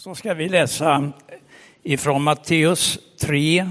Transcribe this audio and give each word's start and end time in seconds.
så 0.00 0.14
ska 0.14 0.34
vi 0.34 0.48
läsa 0.48 1.12
ifrån 1.82 2.22
Matteus 2.22 2.98
3, 3.20 3.68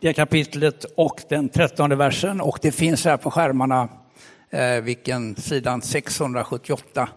det 0.00 0.12
kapitlet 0.12 0.84
och 0.96 1.20
den 1.28 1.48
trettonde 1.48 1.96
versen. 1.96 2.40
Och 2.40 2.58
det 2.62 2.72
finns 2.72 3.04
här 3.04 3.16
på 3.16 3.30
skärmarna, 3.30 3.88
eh, 4.50 4.82
vilken 4.82 5.36
sidan 5.36 5.82
678. 5.82 7.08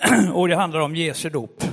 Och 0.32 0.48
det 0.48 0.56
handlar 0.56 0.80
om 0.80 0.96
Jesu 0.96 1.30
dop. 1.30 1.64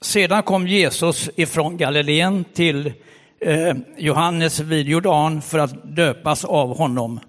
Sedan 0.00 0.42
kom 0.42 0.66
Jesus 0.66 1.30
ifrån 1.36 1.76
Galileen 1.76 2.44
till 2.44 2.92
eh, 3.40 3.76
Johannes 3.96 4.60
vid 4.60 4.88
Jordan 4.88 5.42
för 5.42 5.58
att 5.58 5.96
döpas 5.96 6.44
av 6.44 6.76
honom. 6.76 7.20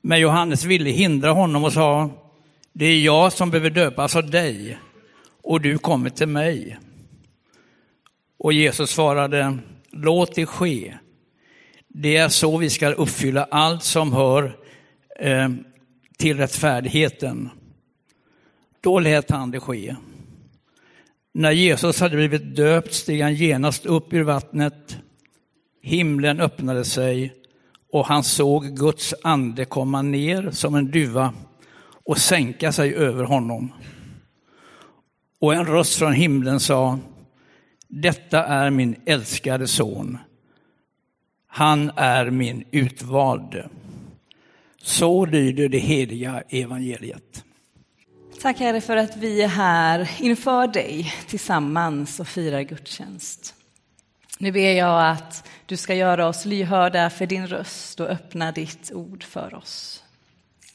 Men 0.00 0.20
Johannes 0.20 0.64
ville 0.64 0.90
hindra 0.90 1.30
honom 1.30 1.64
och 1.64 1.72
sa, 1.72 2.10
det 2.72 2.86
är 2.86 3.00
jag 3.00 3.32
som 3.32 3.50
behöver 3.50 3.70
döpas 3.70 4.16
av 4.16 4.30
dig 4.30 4.78
och 5.44 5.60
du 5.60 5.78
kommer 5.78 6.10
till 6.10 6.28
mig. 6.28 6.78
Och 8.38 8.52
Jesus 8.52 8.90
svarade, 8.90 9.58
låt 9.90 10.34
det 10.34 10.46
ske. 10.46 10.94
Det 11.88 12.16
är 12.16 12.28
så 12.28 12.56
vi 12.56 12.70
ska 12.70 12.88
uppfylla 12.88 13.44
allt 13.50 13.82
som 13.82 14.12
hör 14.12 14.56
eh, 15.18 15.48
till 16.18 16.36
rättfärdigheten. 16.36 17.50
Då 18.80 18.98
lät 18.98 19.30
han 19.30 19.50
det 19.50 19.60
ske. 19.60 19.96
När 21.34 21.50
Jesus 21.50 22.00
hade 22.00 22.16
blivit 22.16 22.56
döpt 22.56 22.94
steg 22.94 23.22
han 23.22 23.34
genast 23.34 23.86
upp 23.86 24.12
ur 24.12 24.22
vattnet. 24.22 24.98
Himlen 25.82 26.40
öppnade 26.40 26.84
sig 26.84 27.34
och 27.92 28.06
han 28.06 28.24
såg 28.24 28.76
Guds 28.76 29.14
ande 29.22 29.64
komma 29.64 30.02
ner 30.02 30.50
som 30.50 30.74
en 30.74 30.90
duva 30.90 31.32
och 32.04 32.18
sänka 32.18 32.72
sig 32.72 32.94
över 32.94 33.24
honom. 33.24 33.72
Och 35.44 35.54
en 35.54 35.64
röst 35.66 35.94
från 35.98 36.12
himlen 36.12 36.60
sa, 36.60 36.98
detta 37.88 38.44
är 38.44 38.70
min 38.70 38.96
älskade 39.06 39.66
son. 39.66 40.18
Han 41.46 41.90
är 41.96 42.30
min 42.30 42.64
utvalde. 42.70 43.68
Så 44.82 45.26
lyder 45.26 45.68
det 45.68 45.78
heliga 45.78 46.42
evangeliet. 46.48 47.44
Tack 48.40 48.58
Herre 48.58 48.80
för 48.80 48.96
att 48.96 49.16
vi 49.16 49.42
är 49.42 49.48
här 49.48 50.10
inför 50.20 50.66
dig 50.66 51.14
tillsammans 51.26 52.20
och 52.20 52.28
firar 52.28 52.62
gudstjänst. 52.62 53.54
Nu 54.38 54.52
ber 54.52 54.72
jag 54.72 55.10
att 55.10 55.48
du 55.66 55.76
ska 55.76 55.94
göra 55.94 56.28
oss 56.28 56.44
lyhörda 56.44 57.10
för 57.10 57.26
din 57.26 57.46
röst 57.46 58.00
och 58.00 58.08
öppna 58.08 58.52
ditt 58.52 58.92
ord 58.94 59.24
för 59.24 59.54
oss. 59.54 60.04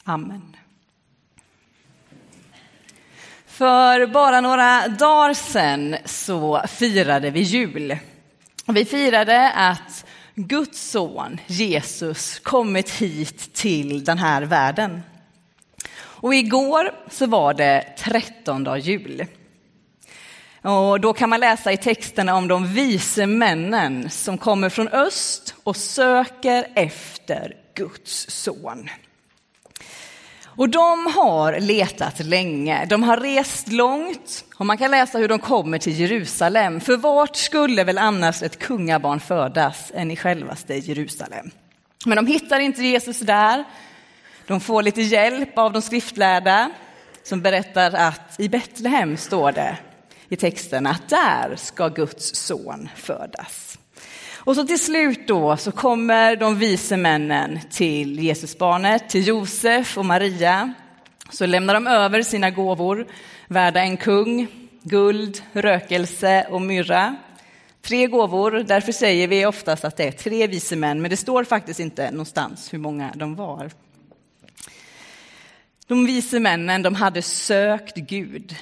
Amen. 0.04 0.56
För 3.60 4.06
bara 4.06 4.40
några 4.40 4.88
dagar 4.88 5.34
sedan 5.34 5.96
så 6.04 6.62
firade 6.68 7.30
vi 7.30 7.40
jul. 7.40 7.98
Vi 8.66 8.84
firade 8.84 9.52
att 9.52 10.04
Guds 10.34 10.90
son 10.90 11.40
Jesus 11.46 12.38
kommit 12.38 12.90
hit 12.90 13.54
till 13.54 14.04
den 14.04 14.18
här 14.18 14.42
världen. 14.42 15.02
Och 15.96 16.34
igår 16.34 16.94
så 17.10 17.26
var 17.26 17.54
det 17.54 17.94
trettondag 17.98 18.78
jul. 18.78 19.26
Och 20.62 21.00
då 21.00 21.12
kan 21.12 21.30
man 21.30 21.40
läsa 21.40 21.72
i 21.72 21.76
texterna 21.76 22.34
om 22.34 22.48
de 22.48 22.66
vise 22.66 23.26
männen 23.26 24.10
som 24.10 24.38
kommer 24.38 24.68
från 24.68 24.88
öst 24.88 25.54
och 25.64 25.76
söker 25.76 26.66
efter 26.74 27.56
Guds 27.74 28.30
son. 28.30 28.88
Och 30.60 30.68
de 30.68 31.06
har 31.06 31.60
letat 31.60 32.20
länge, 32.20 32.84
de 32.84 33.02
har 33.02 33.16
rest 33.16 33.68
långt 33.68 34.44
och 34.56 34.66
man 34.66 34.78
kan 34.78 34.90
läsa 34.90 35.18
hur 35.18 35.28
de 35.28 35.38
kommer 35.38 35.78
till 35.78 36.00
Jerusalem. 36.00 36.80
För 36.80 36.96
vart 36.96 37.36
skulle 37.36 37.84
väl 37.84 37.98
annars 37.98 38.42
ett 38.42 38.58
kungabarn 38.58 39.20
födas 39.20 39.92
än 39.94 40.10
i 40.10 40.16
självaste 40.16 40.74
Jerusalem? 40.74 41.50
Men 42.06 42.16
de 42.16 42.26
hittar 42.26 42.60
inte 42.60 42.82
Jesus 42.82 43.20
där. 43.20 43.64
De 44.46 44.60
får 44.60 44.82
lite 44.82 45.02
hjälp 45.02 45.58
av 45.58 45.72
de 45.72 45.82
skriftlärda 45.82 46.70
som 47.22 47.40
berättar 47.40 47.94
att 47.94 48.40
i 48.40 48.48
Betlehem 48.48 49.16
står 49.16 49.52
det 49.52 49.78
i 50.28 50.36
texten 50.36 50.86
att 50.86 51.08
där 51.08 51.56
ska 51.56 51.88
Guds 51.88 52.34
son 52.34 52.88
födas. 52.96 53.69
Och 54.42 54.56
så 54.56 54.64
till 54.64 54.80
slut 54.84 55.28
då 55.28 55.56
så 55.56 55.72
kommer 55.72 56.36
de 56.36 56.58
vise 56.58 56.96
männen 56.96 57.60
till 57.70 58.24
Jesusbarnet, 58.24 59.08
till 59.08 59.26
Josef 59.26 59.98
och 59.98 60.06
Maria. 60.06 60.74
Så 61.30 61.46
lämnar 61.46 61.74
de 61.74 61.86
över 61.86 62.22
sina 62.22 62.50
gåvor, 62.50 63.06
värda 63.48 63.80
en 63.80 63.96
kung, 63.96 64.46
guld, 64.82 65.42
rökelse 65.52 66.46
och 66.50 66.62
myrra. 66.62 67.16
Tre 67.82 68.06
gåvor, 68.06 68.50
därför 68.50 68.92
säger 68.92 69.28
vi 69.28 69.46
oftast 69.46 69.84
att 69.84 69.96
det 69.96 70.04
är 70.04 70.12
tre 70.12 70.46
vise 70.46 70.76
män, 70.76 71.02
men 71.02 71.10
det 71.10 71.16
står 71.16 71.44
faktiskt 71.44 71.80
inte 71.80 72.10
någonstans 72.10 72.72
hur 72.72 72.78
många 72.78 73.12
de 73.14 73.34
var. 73.34 73.70
De 75.86 76.06
vise 76.06 76.40
männen 76.40 76.82
de 76.82 76.94
hade 76.94 77.22
sökt 77.22 77.96
Gud 77.96 78.56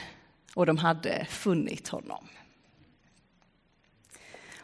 och 0.55 0.66
de 0.66 0.78
hade 0.78 1.27
funnit 1.31 1.89
honom. 1.89 2.28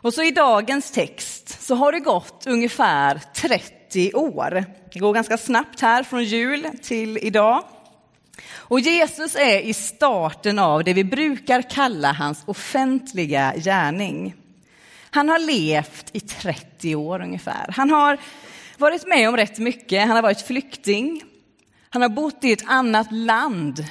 Och 0.05 0.15
så 0.15 0.23
i 0.23 0.31
dagens 0.31 0.91
text 0.91 1.63
så 1.63 1.75
har 1.75 1.93
det 1.93 2.01
gått 2.01 2.47
ungefär 2.47 3.21
30 3.35 4.13
år. 4.15 4.65
Det 4.93 4.99
går 4.99 5.15
ganska 5.15 5.39
snabbt 5.39 5.81
här 5.81 6.03
från 6.03 6.25
jul 6.25 6.67
till 6.83 7.19
idag. 7.19 7.65
Och 8.53 8.81
Jesus 8.81 9.37
är 9.37 9.61
i 9.61 9.75
starten 9.75 10.59
av 10.59 10.85
det 10.85 10.93
vi 10.93 11.05
brukar 11.05 11.63
kalla 11.63 12.13
hans 12.13 12.43
offentliga 12.47 13.55
gärning. 13.57 14.35
Han 15.11 15.29
har 15.29 15.39
levt 15.39 16.11
i 16.13 16.21
30 16.21 16.95
år 16.95 17.23
ungefär. 17.23 17.73
Han 17.77 17.91
har 17.91 18.19
varit 18.79 19.07
med 19.07 19.29
om 19.29 19.37
rätt 19.37 19.59
mycket. 19.59 20.01
Han 20.01 20.17
har 20.17 20.23
varit 20.23 20.47
flykting. 20.47 21.23
Han 21.91 22.03
har 22.03 22.09
bott 22.09 22.45
i 22.45 22.53
ett 22.53 22.65
annat 22.67 23.13
land. 23.13 23.85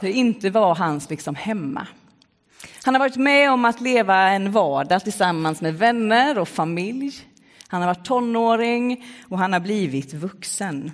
Det 0.00 0.12
inte 0.12 0.50
var 0.50 0.74
hans 0.74 1.10
liksom 1.10 1.34
hemma. 1.34 1.86
Han 2.82 2.94
har 2.94 2.98
varit 2.98 3.16
med 3.16 3.50
om 3.50 3.64
att 3.64 3.80
leva 3.80 4.16
en 4.16 4.52
vardag 4.52 5.04
tillsammans 5.04 5.60
med 5.60 5.78
vänner 5.78 6.38
och 6.38 6.48
familj. 6.48 7.14
Han 7.68 7.82
har 7.82 7.88
varit 7.88 8.04
tonåring 8.04 9.04
och 9.28 9.38
han 9.38 9.52
har 9.52 9.60
blivit 9.60 10.14
vuxen. 10.14 10.92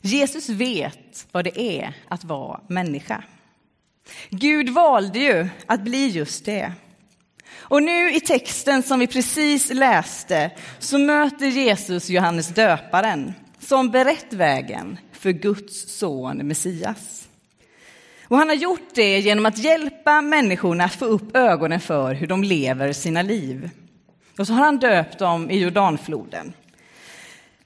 Jesus 0.00 0.48
vet 0.48 1.26
vad 1.32 1.44
det 1.44 1.60
är 1.60 1.94
att 2.08 2.24
vara 2.24 2.60
människa. 2.66 3.24
Gud 4.30 4.68
valde 4.68 5.18
ju 5.18 5.48
att 5.66 5.80
bli 5.80 6.08
just 6.08 6.44
det. 6.44 6.72
Och 7.50 7.82
nu 7.82 8.14
i 8.14 8.20
texten 8.20 8.82
som 8.82 9.00
vi 9.00 9.06
precis 9.06 9.70
läste 9.72 10.50
så 10.78 10.98
möter 10.98 11.46
Jesus 11.46 12.10
Johannes 12.10 12.48
döparen 12.48 13.34
som 13.58 13.90
berett 13.90 14.32
vägen 14.32 14.98
för 15.12 15.30
Guds 15.30 15.98
son 15.98 16.36
Messias. 16.36 17.27
Och 18.28 18.38
han 18.38 18.48
har 18.48 18.56
gjort 18.56 18.94
det 18.94 19.18
genom 19.18 19.46
att 19.46 19.58
hjälpa 19.58 20.20
människorna 20.20 20.84
att 20.84 20.94
få 20.94 21.04
upp 21.04 21.36
ögonen 21.36 21.80
för 21.80 22.14
hur 22.14 22.26
de 22.26 22.44
lever 22.44 22.92
sina 22.92 23.22
liv. 23.22 23.70
Och 24.38 24.46
så 24.46 24.52
har 24.52 24.64
han 24.64 24.78
döpt 24.78 25.18
dem 25.18 25.50
i 25.50 25.58
Jordanfloden. 25.58 26.52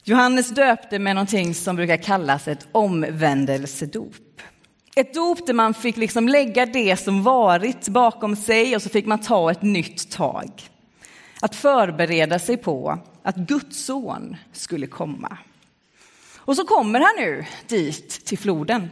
Johannes 0.05 0.51
döpte 0.51 0.99
med 0.99 1.15
någonting 1.15 1.55
som 1.55 1.77
brukar 1.77 1.97
kallas 1.97 2.49
ett 2.49 2.67
omvändelsedop. 2.73 4.43
Ett 4.97 5.15
dop 5.15 5.47
där 5.47 5.55
man 5.55 5.75
fick 5.75 5.97
liksom 5.97 6.29
lägga 6.29 6.67
det 6.67 6.97
som 6.97 7.23
varit 7.23 7.89
bakom 7.89 8.37
sig 8.37 8.77
och 8.77 8.83
så 8.83 8.89
fick 8.89 9.07
man 9.07 9.21
ta 9.21 9.51
ett 9.51 9.63
nytt 9.63 10.11
tag. 10.11 10.51
Att 11.41 11.55
förbereda 11.55 12.39
sig 12.39 12.57
på 12.57 12.99
att 13.23 13.37
Guds 13.37 13.85
son 13.85 14.37
skulle 14.53 14.87
komma. 14.87 15.39
Och 16.37 16.57
så 16.57 16.65
kommer 16.65 17.01
han 17.01 17.15
nu 17.19 17.45
dit 17.69 18.25
till 18.27 18.39
floden. 18.39 18.91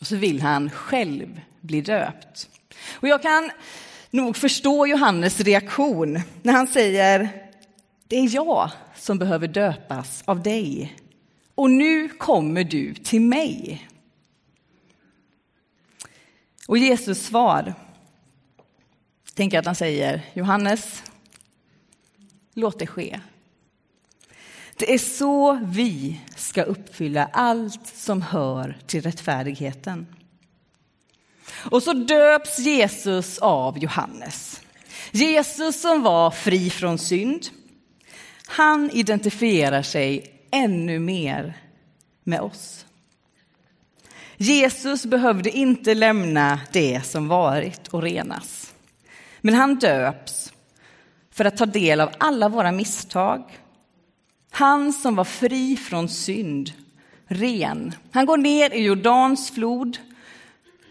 Och 0.00 0.06
så 0.06 0.16
vill 0.16 0.42
han 0.42 0.70
själv 0.70 1.40
bli 1.60 1.80
döpt. 1.80 2.48
Och 2.92 3.08
jag 3.08 3.22
kan 3.22 3.50
nog 4.10 4.36
förstå 4.36 4.86
Johannes 4.86 5.40
reaktion 5.40 6.20
när 6.42 6.52
han 6.52 6.66
säger 6.66 7.28
det 8.06 8.16
är 8.16 8.34
jag 8.34 8.70
som 8.96 9.18
behöver 9.18 9.48
döpas 9.48 10.22
av 10.24 10.42
dig 10.42 10.96
och 11.54 11.70
nu 11.70 12.08
kommer 12.08 12.64
du 12.64 12.94
till 12.94 13.20
mig. 13.20 13.88
Och 16.68 16.78
Jesus 16.78 17.26
svar 17.26 17.74
tänker 19.34 19.58
att 19.58 19.66
han 19.66 19.74
säger 19.74 20.22
Johannes, 20.34 21.02
låt 22.54 22.78
det 22.78 22.86
ske. 22.86 23.20
Det 24.78 24.94
är 24.94 24.98
så 24.98 25.60
vi 25.62 26.20
ska 26.36 26.62
uppfylla 26.62 27.30
allt 27.32 27.86
som 27.86 28.22
hör 28.22 28.78
till 28.86 29.02
rättfärdigheten. 29.02 30.06
Och 31.70 31.82
så 31.82 31.92
döps 31.92 32.58
Jesus 32.58 33.38
av 33.38 33.78
Johannes. 33.78 34.60
Jesus 35.10 35.80
som 35.80 36.02
var 36.02 36.30
fri 36.30 36.70
från 36.70 36.98
synd. 36.98 37.46
Han 38.46 38.90
identifierar 38.90 39.82
sig 39.82 40.34
ännu 40.50 40.98
mer 40.98 41.56
med 42.24 42.40
oss. 42.40 42.86
Jesus 44.36 45.06
behövde 45.06 45.50
inte 45.50 45.94
lämna 45.94 46.60
det 46.72 47.06
som 47.06 47.28
varit 47.28 47.88
och 47.88 48.02
renas. 48.02 48.74
Men 49.40 49.54
han 49.54 49.74
döps 49.78 50.52
för 51.30 51.44
att 51.44 51.56
ta 51.56 51.66
del 51.66 52.00
av 52.00 52.10
alla 52.18 52.48
våra 52.48 52.72
misstag. 52.72 53.58
Han 54.58 54.92
som 54.92 55.14
var 55.14 55.24
fri 55.24 55.76
från 55.76 56.08
synd, 56.08 56.72
ren. 57.26 57.94
Han 58.12 58.26
går 58.26 58.36
ner 58.36 58.74
i 58.74 58.82
Jordans 58.82 59.50
flod, 59.50 59.98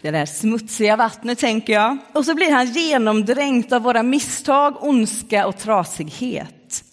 det 0.02 0.12
där 0.12 0.26
smutsiga 0.26 0.96
vattnet 0.96 1.40
tänker 1.40 1.74
jag. 1.74 1.98
Och 2.14 2.26
så 2.26 2.36
blir 2.36 2.52
han 2.52 2.72
genomdränkt 2.72 3.72
av 3.72 3.82
våra 3.82 4.04
misstag, 4.04 4.84
ondska 4.84 5.48
och 5.48 5.58
trasighet. 5.58 6.84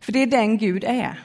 För 0.00 0.12
det 0.12 0.22
är 0.22 0.26
den 0.26 0.58
Gud 0.58 0.84
är. 0.84 1.22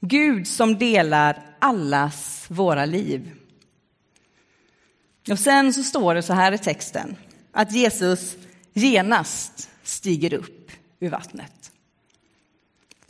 Gud 0.00 0.48
som 0.48 0.78
delar 0.78 1.42
allas 1.58 2.46
våra 2.48 2.84
liv. 2.84 3.30
Och 5.30 5.38
sen 5.38 5.72
så 5.72 5.82
står 5.82 6.14
det 6.14 6.22
så 6.22 6.32
här 6.32 6.52
i 6.52 6.58
texten, 6.58 7.16
att 7.52 7.72
Jesus 7.72 8.36
genast 8.72 9.70
stiger 9.82 10.34
upp 10.34 10.70
ur 11.00 11.10
vattnet. 11.10 11.61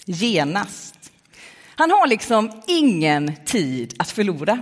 Genast. 0.06 1.12
Han 1.64 1.90
har 1.90 2.06
liksom 2.06 2.62
ingen 2.66 3.37
tid 3.44 3.94
att 3.99 4.10
förlora. 4.10 4.58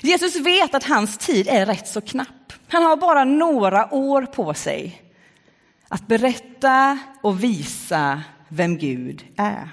Jesus 0.00 0.36
vet 0.36 0.74
att 0.74 0.84
hans 0.84 1.18
tid 1.18 1.48
är 1.48 1.66
rätt 1.66 1.88
så 1.88 2.00
knapp. 2.00 2.52
Han 2.68 2.82
har 2.82 2.96
bara 2.96 3.24
några 3.24 3.94
år 3.94 4.22
på 4.22 4.54
sig 4.54 5.02
att 5.88 6.06
berätta 6.06 6.98
och 7.22 7.44
visa 7.44 8.22
vem 8.48 8.78
Gud 8.78 9.24
är. 9.36 9.68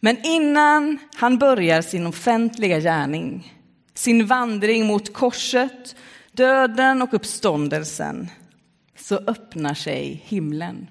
Men 0.00 0.26
innan 0.26 0.98
han 1.14 1.38
börjar 1.38 1.82
sin 1.82 2.06
offentliga 2.06 2.80
gärning, 2.80 3.54
sin 3.94 4.26
vandring 4.26 4.86
mot 4.86 5.12
korset, 5.12 5.96
döden 6.32 7.02
och 7.02 7.14
uppståndelsen, 7.14 8.30
så 8.98 9.16
öppnar 9.16 9.74
sig 9.74 10.22
himlen. 10.26 10.86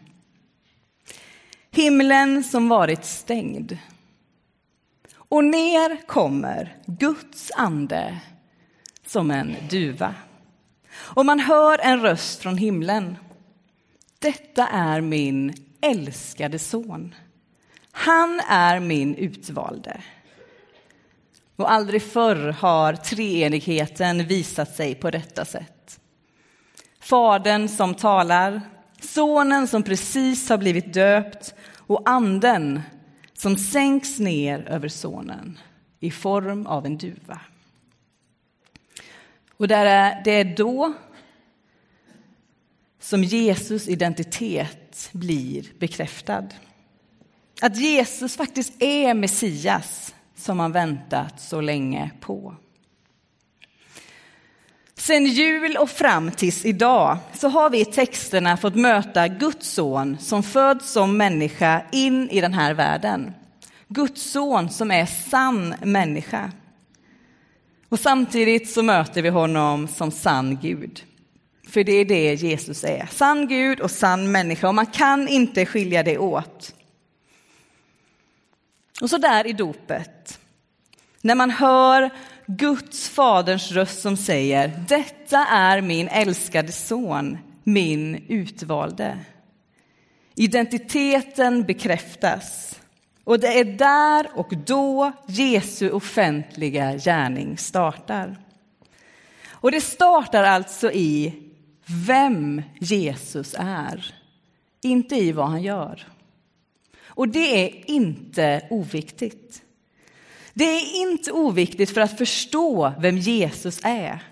Himlen 1.72 2.44
som 2.44 2.70
varit 2.70 3.06
stängd. 3.06 3.78
Och 5.16 5.44
ner 5.44 6.08
kommer 6.08 6.78
Guds 6.86 7.52
ande 7.56 8.20
som 9.06 9.32
en 9.32 9.56
duva. 9.70 10.16
Och 10.92 11.26
man 11.26 11.40
hör 11.40 11.80
en 11.80 12.02
röst 12.02 12.42
från 12.42 12.58
himlen. 12.58 13.18
Detta 14.20 14.68
är 14.68 15.02
min 15.02 15.54
älskade 15.82 16.60
son. 16.60 17.16
Han 17.92 18.42
är 18.50 18.80
min 18.80 19.16
utvalde. 19.16 20.02
Och 21.56 21.72
aldrig 21.72 22.04
förr 22.04 22.52
har 22.52 22.94
treenigheten 22.94 24.28
visat 24.28 24.76
sig 24.76 24.96
på 24.96 25.12
detta 25.12 25.46
sätt. 25.46 26.00
Fadern 27.00 27.68
som 27.68 27.96
talar, 27.96 28.62
sonen 29.04 29.68
som 29.68 29.84
precis 29.84 30.50
har 30.50 30.58
blivit 30.58 30.94
döpt 30.94 31.54
och 31.78 32.10
anden 32.10 32.82
som 33.34 33.58
sänks 33.58 34.20
ner 34.20 34.70
över 34.70 34.88
sonen 34.88 35.60
i 36.00 36.12
form 36.12 36.68
av 36.68 36.86
en 36.86 36.98
duva. 36.98 37.42
Och 39.58 39.68
det 39.68 39.76
är 39.76 40.58
då 40.58 40.94
som 43.00 43.24
Jesus 43.24 43.88
identitet 43.88 45.10
blir 45.12 45.66
bekräftad. 45.80 46.48
Att 47.62 47.78
Jesus 47.78 48.36
faktiskt 48.36 48.82
är 48.82 49.14
Messias 49.14 50.16
som 50.36 50.58
man 50.58 50.72
väntat 50.72 51.42
så 51.42 51.62
länge 51.62 52.12
på. 52.20 52.56
Sen 55.00 55.26
jul 55.26 55.78
och 55.78 55.90
fram 55.90 56.32
tills 56.32 56.66
idag 56.66 57.18
så 57.34 57.48
har 57.48 57.70
vi 57.70 57.80
i 57.80 57.86
texterna 57.86 58.58
fått 58.58 58.76
möta 58.76 59.28
Guds 59.28 59.68
son 59.68 60.18
som 60.20 60.44
föds 60.44 60.92
som 60.92 61.18
människa 61.18 61.82
in 61.92 62.30
i 62.30 62.42
den 62.42 62.54
här 62.54 62.74
världen. 62.74 63.34
Guds 63.88 64.32
son 64.32 64.70
som 64.70 64.92
är 64.92 65.06
sann 65.06 65.76
människa. 65.84 66.52
Och 67.90 68.00
samtidigt 68.00 68.70
så 68.70 68.84
möter 68.84 69.22
vi 69.22 69.30
honom 69.30 69.88
som 69.88 70.12
sann 70.12 70.60
Gud. 70.62 71.04
För 71.68 71.84
det 71.84 71.92
är 71.92 72.06
det 72.06 72.34
Jesus 72.34 72.84
är, 72.84 73.08
sann 73.12 73.48
Gud 73.48 73.80
och 73.80 73.92
sann 73.92 74.32
människa 74.32 74.68
och 74.68 74.76
man 74.76 74.86
kan 74.86 75.28
inte 75.28 75.66
skilja 75.66 76.04
det 76.04 76.18
åt. 76.18 76.76
Och 79.02 79.10
så 79.10 79.18
där 79.18 79.48
i 79.48 79.54
dopet, 79.54 80.40
när 81.22 81.36
man 81.36 81.50
hör 81.52 82.10
Guds 82.52 83.10
faderns 83.10 83.72
röst 83.72 84.02
som 84.02 84.18
säger 84.18 84.86
detta 84.88 85.46
är 85.46 85.82
min 85.82 86.08
älskade 86.08 86.72
son, 86.72 87.38
min 87.64 88.26
utvalde. 88.28 89.18
Identiteten 90.36 91.64
bekräftas 91.64 92.80
och 93.24 93.40
det 93.40 93.60
är 93.60 93.66
där 93.66 94.28
och 94.34 94.54
då 94.66 95.12
Jesu 95.28 95.92
offentliga 95.92 96.98
gärning 96.98 97.58
startar. 97.58 98.38
Och 99.50 99.72
det 99.72 99.82
startar 99.82 100.44
alltså 100.44 100.92
i 100.92 101.34
vem 102.08 102.62
Jesus 102.80 103.56
är, 103.60 104.16
inte 104.82 105.16
i 105.16 105.32
vad 105.32 105.48
han 105.48 105.64
gör. 105.64 106.08
Och 107.04 107.30
det 107.30 107.66
är 107.66 107.90
inte 107.90 108.68
oviktigt. 108.70 109.64
Det 110.54 110.64
är 110.64 111.02
inte 111.02 111.32
oviktigt 111.32 111.90
för 111.90 112.02
att 112.02 112.18
förstå 112.18 112.94
vem 113.00 113.18
Jesus 113.18 113.80
är. 113.84 114.24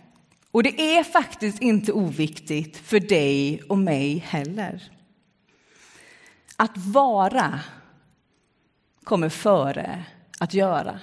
Och 0.52 0.64
det 0.64 0.98
är 0.98 1.04
faktiskt 1.04 1.62
inte 1.62 1.92
oviktigt 1.92 2.78
för 2.78 3.00
dig 3.00 3.62
och 3.69 3.78
mig 3.78 4.18
heller. 4.18 4.92
Att 6.56 6.78
vara 6.78 7.60
kommer 9.04 9.30
före 9.30 10.04
att 10.40 10.54
göra. 10.54 11.00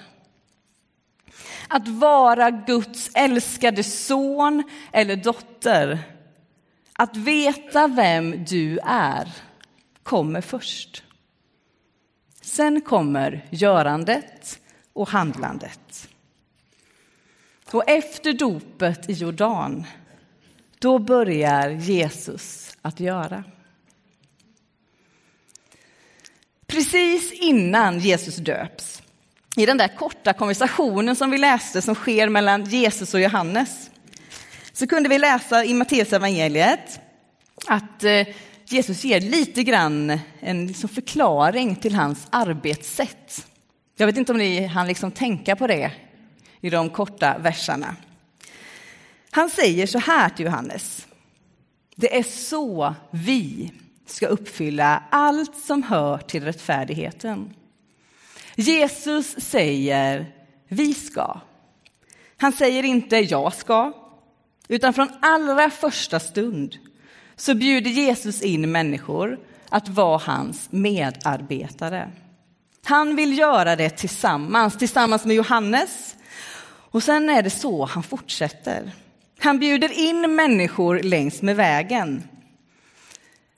Att 1.67 1.87
vara 1.87 2.51
Guds 2.51 3.11
älskade 3.13 3.83
son 3.83 4.63
eller 4.91 5.15
dotter, 5.15 5.99
att 6.93 7.17
veta 7.17 7.87
vem 7.87 8.45
du 8.45 8.79
är, 8.83 9.31
kommer 10.03 10.41
först. 10.41 11.03
Sen 12.41 12.81
kommer 12.81 13.45
görandet 13.49 14.59
och 14.95 15.09
handlandet. 15.09 16.09
Och 17.71 17.89
efter 17.89 18.33
dopet 18.33 19.09
i 19.09 19.13
Jordan, 19.13 19.83
då 20.79 20.99
börjar 20.99 21.69
Jesus 21.69 22.77
att 22.81 22.99
göra. 22.99 23.43
Precis 26.67 27.31
innan 27.31 27.99
Jesus 27.99 28.35
döps, 28.35 29.01
i 29.55 29.65
den 29.65 29.77
där 29.77 29.87
korta 29.87 30.33
konversationen 30.33 31.15
som 31.15 31.31
vi 31.31 31.37
läste 31.37 31.81
som 31.81 31.95
sker 31.95 32.29
mellan 32.29 32.63
Jesus 32.63 33.13
och 33.13 33.19
Johannes, 33.19 33.91
så 34.73 34.87
kunde 34.87 35.09
vi 35.09 35.19
läsa 35.19 35.65
i 35.65 35.73
Matteus 35.73 36.13
evangeliet 36.13 36.99
att 37.67 38.03
eh, 38.03 38.27
Jesus 38.65 39.03
ger 39.03 39.21
lite 39.21 39.63
grann 39.63 40.19
en 40.39 40.67
liksom 40.67 40.89
förklaring 40.89 41.75
till 41.75 41.95
hans 41.95 42.27
arbetssätt. 42.29 43.47
Jag 43.97 44.05
vet 44.05 44.17
inte 44.17 44.31
om 44.31 44.37
ni 44.37 44.65
hann 44.65 44.87
liksom 44.87 45.11
tänka 45.11 45.55
på 45.55 45.67
det 45.67 45.91
i 46.61 46.69
de 46.69 46.89
korta 46.89 47.37
verserna. 47.37 47.95
Han 49.31 49.49
säger 49.49 49.87
så 49.87 49.99
här 49.99 50.29
till 50.29 50.45
Johannes. 50.45 51.07
Det 51.95 52.17
är 52.17 52.23
så 52.23 52.95
vi 53.11 53.71
ska 54.05 54.27
uppfylla 54.27 55.03
allt 55.09 55.57
som 55.57 55.83
hör 55.83 56.17
till 56.17 56.43
rättfärdigheten. 56.43 57.53
Jesus 58.55 59.35
säger 59.37 60.25
vi 60.67 60.93
ska. 60.93 61.39
Han 62.37 62.51
säger 62.51 62.83
inte 62.83 63.17
jag 63.17 63.53
ska, 63.53 63.93
utan 64.67 64.93
från 64.93 65.09
allra 65.21 65.69
första 65.69 66.19
stund 66.19 66.77
så 67.35 67.55
bjuder 67.55 67.91
Jesus 67.91 68.41
in 68.41 68.71
människor 68.71 69.39
att 69.69 69.89
vara 69.89 70.17
hans 70.17 70.71
medarbetare. 70.71 72.11
Han 72.85 73.15
vill 73.15 73.37
göra 73.37 73.75
det 73.75 73.89
tillsammans, 73.89 74.77
tillsammans 74.77 75.25
med 75.25 75.35
Johannes. 75.35 76.15
Och 76.91 77.03
sen 77.03 77.29
är 77.29 77.41
det 77.41 77.49
så 77.49 77.85
han 77.85 78.03
fortsätter. 78.03 78.91
Han 79.39 79.59
bjuder 79.59 79.99
in 79.99 80.35
människor 80.35 80.99
längs 80.99 81.41
med 81.41 81.55
vägen. 81.55 82.23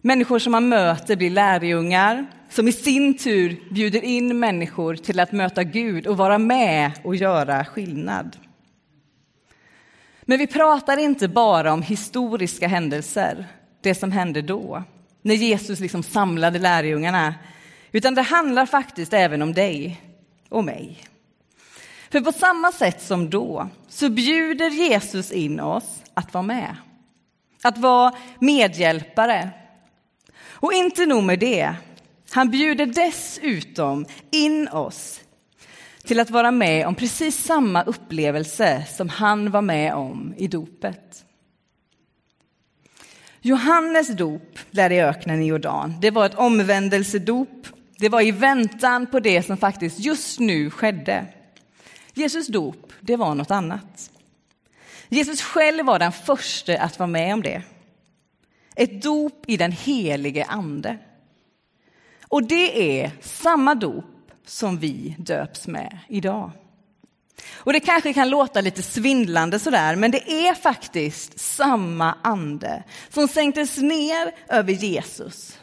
Människor 0.02 0.40
som 0.40 0.54
han 0.54 0.70
möter 0.70 1.16
blir 1.16 1.30
lärjungar 1.30 2.26
som 2.50 2.68
i 2.68 2.72
sin 2.72 3.18
tur 3.18 3.74
bjuder 3.74 4.04
in 4.04 4.40
människor 4.40 4.96
till 4.96 5.20
att 5.20 5.32
möta 5.32 5.64
Gud 5.64 6.08
och 6.08 6.18
vara 6.18 6.38
med 6.38 6.92
och 7.04 7.16
göra 7.16 7.66
skillnad. 7.66 8.38
Men 10.22 10.40
vi 10.40 10.48
pratar 10.48 10.98
inte 10.98 11.28
bara 11.28 11.74
om 11.74 11.82
historiska 11.82 12.68
händelser, 12.68 13.48
det 13.82 13.96
som 13.96 14.12
hände 14.12 14.42
då, 14.42 14.84
när 15.22 15.36
Jesus 15.36 15.80
liksom 15.80 16.04
samlade 16.04 16.60
lärjungarna, 16.60 17.34
utan 17.92 18.16
det 18.16 18.22
handlar 18.22 18.66
faktiskt 18.66 19.14
även 19.14 19.42
om 19.42 19.54
dig 19.54 20.02
och 20.50 20.64
mig. 20.64 20.98
För 22.10 22.22
på 22.22 22.32
samma 22.32 22.72
sätt 22.72 23.02
som 23.02 23.30
då 23.30 23.70
så 23.88 24.10
bjuder 24.10 24.70
Jesus 24.70 25.32
in 25.32 25.60
oss 25.60 26.04
att 26.14 26.34
vara 26.34 26.44
med. 26.44 26.76
Att 27.64 27.78
vara 27.78 28.14
medhjälpare. 28.40 29.50
Och 30.44 30.74
inte 30.74 31.06
nog 31.06 31.24
med 31.24 31.40
det, 31.40 31.76
han 32.32 32.50
bjuder 32.50 32.86
dessutom 32.86 34.06
in 34.32 34.68
oss 34.68 35.20
till 36.04 36.20
att 36.20 36.30
vara 36.30 36.52
med 36.52 36.88
om 36.88 36.96
precis 36.96 37.44
samma 37.44 37.84
upplevelse 37.84 38.86
som 38.96 39.10
han 39.10 39.52
var 39.52 39.62
med 39.62 39.94
om 39.94 40.34
i 40.38 40.48
dopet. 40.48 41.26
Johannes 43.42 44.08
dop 44.08 44.60
där 44.72 44.92
i 44.92 45.02
öknen 45.02 45.42
i 45.42 45.46
Jordan, 45.46 45.94
det 46.02 46.12
var 46.12 46.26
ett 46.26 46.36
omvändelsedop. 46.36 47.68
Det 47.98 48.10
var 48.10 48.22
i 48.22 48.32
väntan 48.32 49.08
på 49.08 49.20
det 49.20 49.44
som 49.44 49.58
faktiskt 49.58 50.00
just 50.00 50.40
nu 50.40 50.70
skedde. 50.70 51.26
Jesus 52.14 52.48
dop, 52.48 52.94
det 53.00 53.16
var 53.16 53.36
något 53.36 53.52
annat. 53.52 54.12
Jesus 55.10 55.42
själv 55.42 55.86
var 55.86 56.00
den 56.00 56.12
första 56.12 56.78
att 56.78 57.00
vara 57.00 57.08
med 57.08 57.34
om 57.34 57.42
det. 57.42 57.62
Ett 58.76 59.02
dop 59.02 59.44
i 59.48 59.58
den 59.58 59.72
helige 59.72 60.46
ande. 60.46 60.98
Och 62.28 62.44
det 62.44 63.02
är 63.02 63.12
samma 63.22 63.76
dop 63.76 64.32
som 64.46 64.78
vi 64.78 65.16
döps 65.20 65.68
med 65.68 66.00
idag. 66.08 66.52
Och 67.54 67.74
det 67.74 67.80
kanske 67.80 68.14
kan 68.14 68.30
låta 68.30 68.62
lite 68.62 68.84
svindlande 68.84 69.60
sådär, 69.60 69.96
men 69.96 70.12
det 70.12 70.32
är 70.32 70.54
faktiskt 70.54 71.40
samma 71.40 72.18
ande 72.22 72.84
som 73.10 73.28
sänktes 73.28 73.78
ner 73.78 74.32
över 74.48 74.74
Jesus. 74.74 75.58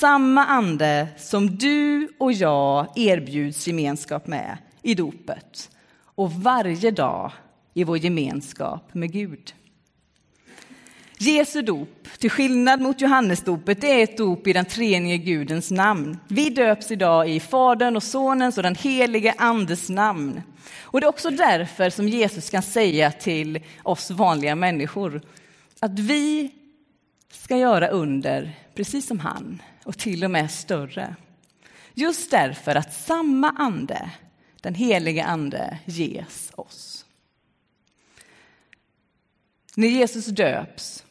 Samma 0.00 0.44
ande 0.44 1.08
som 1.16 1.56
du 1.56 2.08
och 2.18 2.32
jag 2.32 2.98
erbjuds 2.98 3.66
gemenskap 3.66 4.26
med 4.26 4.58
i 4.82 4.94
dopet 4.94 5.70
och 6.04 6.32
varje 6.32 6.90
dag 6.90 7.32
i 7.74 7.84
vår 7.84 7.98
gemenskap 7.98 8.94
med 8.94 9.12
Gud. 9.12 9.54
Jesu 11.18 11.62
dop, 11.62 12.08
till 12.18 12.30
skillnad 12.30 12.80
mot 12.80 13.00
Johannesdopet, 13.00 13.84
är 13.84 14.02
ett 14.02 14.16
dop 14.16 14.46
i 14.46 14.52
den 14.52 14.64
treenige 14.64 15.18
Gudens 15.18 15.70
namn. 15.70 16.18
Vi 16.28 16.50
döps 16.50 16.90
idag 16.90 17.28
i 17.28 17.40
Faderns 17.40 17.96
och 17.96 18.02
Sonens 18.02 18.56
och 18.56 18.62
den 18.62 18.74
helige 18.74 19.34
Andes 19.38 19.88
namn. 19.88 20.42
Och 20.80 21.00
det 21.00 21.06
är 21.06 21.08
också 21.08 21.30
därför 21.30 21.90
som 21.90 22.08
Jesus 22.08 22.50
kan 22.50 22.62
säga 22.62 23.10
till 23.10 23.60
oss 23.82 24.10
vanliga 24.10 24.54
människor 24.54 25.22
att 25.80 25.98
vi 25.98 26.50
ska 27.32 27.56
göra 27.56 27.88
under 27.88 28.52
precis 28.74 29.06
som 29.06 29.20
han 29.20 29.62
och 29.88 29.98
till 29.98 30.24
och 30.24 30.30
med 30.30 30.50
större. 30.50 31.16
Just 31.94 32.30
därför 32.30 32.74
att 32.74 32.94
samma 32.94 33.50
ande, 33.50 34.10
den 34.60 34.74
helige 34.74 35.24
ande, 35.24 35.78
ges 35.84 36.52
oss. 36.54 37.06
När 39.74 39.88
Jesus 39.88 40.26
döps 40.26 41.04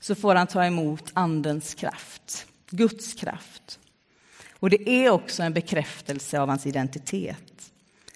så 0.00 0.14
får 0.14 0.34
han 0.34 0.46
ta 0.46 0.64
emot 0.64 1.10
Andens 1.14 1.74
kraft, 1.74 2.46
Guds 2.70 3.14
kraft. 3.14 3.78
Och 4.52 4.70
det 4.70 4.88
är 4.88 5.10
också 5.10 5.42
en 5.42 5.52
bekräftelse 5.52 6.40
av 6.40 6.48
hans 6.48 6.66
identitet. 6.66 7.72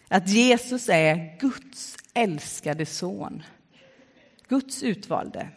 Att 0.08 0.28
Jesus 0.28 0.88
är 0.88 1.38
Guds 1.40 1.96
älskade 2.14 2.86
son, 2.86 3.42
Guds 4.48 4.82
utvalde. 4.82 5.48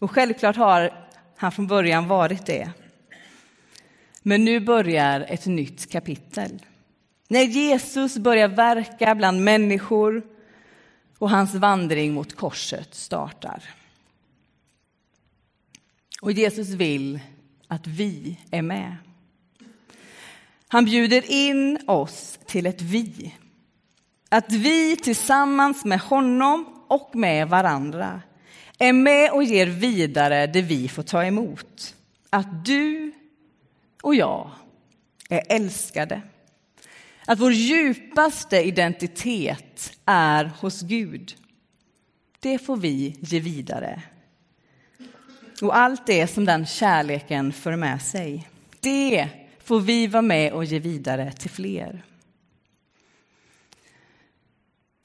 Och 0.00 0.10
självklart 0.10 0.56
har 0.56 1.06
han 1.36 1.52
från 1.52 1.66
början 1.66 2.08
varit 2.08 2.46
det. 2.46 2.72
Men 4.22 4.44
nu 4.44 4.60
börjar 4.60 5.20
ett 5.20 5.46
nytt 5.46 5.90
kapitel. 5.90 6.62
När 7.28 7.42
Jesus 7.42 8.18
börjar 8.18 8.48
verka 8.48 9.14
bland 9.14 9.44
människor 9.44 10.22
och 11.18 11.30
hans 11.30 11.54
vandring 11.54 12.12
mot 12.12 12.36
korset 12.36 12.94
startar. 12.94 13.62
Och 16.22 16.32
Jesus 16.32 16.68
vill 16.68 17.20
att 17.68 17.86
vi 17.86 18.38
är 18.50 18.62
med. 18.62 18.96
Han 20.68 20.84
bjuder 20.84 21.30
in 21.30 21.78
oss 21.86 22.38
till 22.46 22.66
ett 22.66 22.80
vi. 22.82 23.34
Att 24.28 24.52
vi 24.52 24.96
tillsammans 24.96 25.84
med 25.84 26.00
honom 26.00 26.84
och 26.88 27.10
med 27.14 27.48
varandra 27.48 28.22
är 28.78 28.92
med 28.92 29.30
och 29.30 29.44
ger 29.44 29.66
vidare 29.66 30.46
det 30.46 30.62
vi 30.62 30.88
får 30.88 31.02
ta 31.02 31.24
emot. 31.24 31.94
Att 32.30 32.64
du 32.64 33.12
och 34.02 34.14
jag 34.14 34.50
är 35.28 35.42
älskade. 35.48 36.22
Att 37.26 37.38
vår 37.38 37.52
djupaste 37.52 38.62
identitet 38.62 39.92
är 40.04 40.44
hos 40.44 40.80
Gud. 40.80 41.34
Det 42.40 42.58
får 42.58 42.76
vi 42.76 43.16
ge 43.20 43.40
vidare 43.40 44.02
och 45.62 45.76
allt 45.76 46.06
det 46.06 46.26
som 46.26 46.44
den 46.44 46.66
kärleken 46.66 47.52
för 47.52 47.76
med 47.76 48.02
sig. 48.02 48.48
Det 48.80 49.28
får 49.64 49.80
vi 49.80 50.06
vara 50.06 50.22
med 50.22 50.52
och 50.52 50.64
ge 50.64 50.78
vidare 50.78 51.32
till 51.32 51.50
fler. 51.50 52.04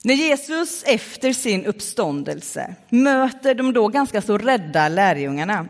När 0.03 0.13
Jesus 0.13 0.83
efter 0.83 1.33
sin 1.33 1.65
uppståndelse 1.65 2.75
möter 2.89 3.55
de 3.55 3.73
då 3.73 3.87
ganska 3.87 4.21
så 4.21 4.37
rädda 4.37 4.89
lärjungarna 4.89 5.67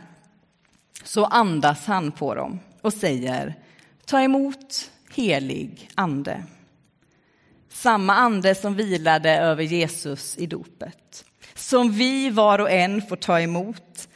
så 1.04 1.26
andas 1.26 1.86
han 1.86 2.12
på 2.12 2.36
dem 2.36 2.60
och 2.86 2.94
säger 2.94 3.56
ta 4.06 4.22
emot 4.22 4.92
helig 5.16 5.90
ande. 5.96 6.44
Samma 7.70 8.16
ande 8.16 8.56
som 8.56 8.76
vilade 8.76 9.32
över 9.32 9.64
Jesus 9.64 10.38
i 10.38 10.46
dopet. 10.46 11.26
Som 11.54 11.92
vi 11.92 12.30
var 12.30 12.60
och 12.60 12.72
en 12.72 13.02
får 13.02 13.16
ta 13.16 13.40
emot 13.42 14.08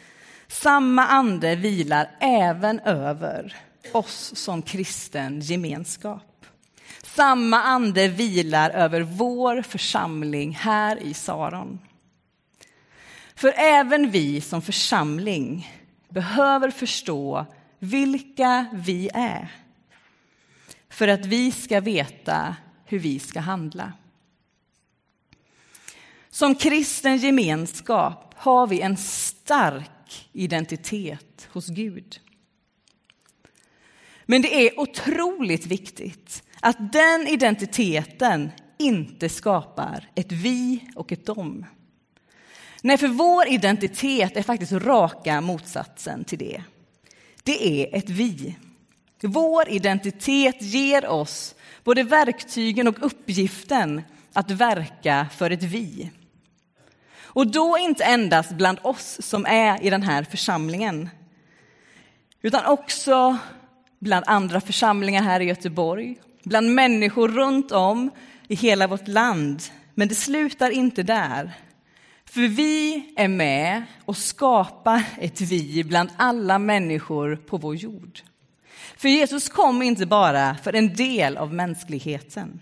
samma 0.48 1.08
ande 1.08 1.56
vilar 1.56 2.12
även 2.20 2.80
över 2.80 3.56
oss 3.92 4.32
som 4.36 4.62
kristen 4.62 5.40
gemenskap. 5.40 6.46
Samma 7.04 7.62
ande 7.64 8.08
vilar 8.08 8.70
över 8.70 9.02
vår 9.02 9.62
församling 9.62 10.52
här 10.52 11.04
i 11.04 11.14
Saron. 11.14 11.80
För 13.36 13.54
även 13.58 14.12
vi 14.12 14.42
som 14.42 14.62
församling 14.62 15.72
behöver 16.10 16.72
förstå 16.72 17.46
vilka 17.80 18.66
vi 18.74 19.10
är 19.14 19.52
för 20.90 21.08
att 21.08 21.26
vi 21.26 21.52
ska 21.52 21.80
veta 21.80 22.56
hur 22.86 23.00
vi 23.00 23.20
ska 23.20 23.40
handla. 23.40 23.94
Som 26.30 26.56
kristen 26.56 27.18
gemenskap 27.18 28.34
har 28.38 28.68
vi 28.68 28.82
en 28.82 28.98
stark 28.98 30.30
identitet 30.32 31.48
hos 31.52 31.68
Gud. 31.68 32.20
Men 34.26 34.42
det 34.42 34.68
är 34.68 34.80
otroligt 34.80 35.66
viktigt 35.66 36.44
att 36.60 36.94
den 36.94 37.28
identiteten 37.28 38.52
inte 38.78 39.30
skapar 39.30 40.10
ett 40.16 40.32
vi 40.32 40.90
och 40.96 41.12
ett 41.12 41.26
dom. 41.26 41.66
Nej, 42.82 42.98
för 42.98 43.08
vår 43.08 43.48
identitet 43.48 44.38
är 44.38 44.44
faktiskt 44.44 44.72
raka 44.72 45.42
motsatsen 45.42 46.24
till 46.24 46.40
det. 46.40 46.64
Det 47.44 47.84
är 47.84 47.98
ett 47.98 48.10
vi. 48.10 48.56
Vår 49.22 49.70
identitet 49.70 50.62
ger 50.62 51.08
oss 51.08 51.56
både 51.84 52.04
verktygen 52.04 52.88
och 52.88 53.06
uppgiften 53.06 54.02
att 54.34 54.52
verka 54.52 55.28
för 55.38 55.52
ett 55.52 55.64
vi. 55.64 56.12
Och 57.22 57.48
då 57.48 57.78
inte 57.78 58.04
endast 58.04 58.52
bland 58.52 58.80
oss 58.82 59.18
som 59.22 59.46
är 59.46 59.84
i 59.84 59.90
den 59.90 60.04
här 60.04 60.24
församlingen, 60.24 61.10
utan 62.42 62.66
också 62.66 63.38
bland 64.00 64.26
andra 64.28 64.62
församlingar 64.62 65.22
här 65.22 65.40
i 65.40 65.46
Göteborg, 65.46 66.16
bland 66.44 66.76
människor 66.76 67.30
runt 67.30 67.72
om 67.72 68.12
i 68.48 68.56
hela 68.56 68.88
vårt 68.88 69.08
land. 69.08 69.64
Men 69.96 70.08
det 70.08 70.16
slutar 70.16 70.70
inte 70.70 71.04
där. 71.04 71.54
För 72.30 72.48
vi 72.48 73.06
är 73.16 73.28
med 73.28 73.84
och 74.06 74.18
skapar 74.18 75.04
ett 75.18 75.42
vi 75.42 75.84
bland 75.84 76.10
alla 76.18 76.60
människor 76.60 77.36
på 77.36 77.58
vår 77.58 77.76
jord. 77.76 78.20
För 78.98 79.10
Jesus 79.10 79.50
kom 79.50 79.82
inte 79.82 80.06
bara 80.06 80.56
för 80.56 80.74
en 80.76 80.94
del 80.94 81.38
av 81.38 81.54
mänskligheten, 81.54 82.62